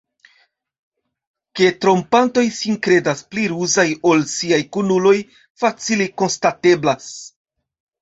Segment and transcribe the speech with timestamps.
[1.59, 5.15] Ke trompantoj sin kredas pli ruzaj ol siaj kunuloj,
[5.65, 7.17] facile konstateblas.